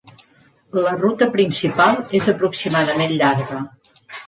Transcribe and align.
La 0.85 0.93
ruta 1.01 1.27
principal 1.35 2.01
és 2.21 2.31
aproximadament 2.35 3.17
llarga. 3.23 3.63